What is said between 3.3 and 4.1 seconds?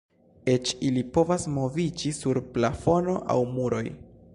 aŭ muroj.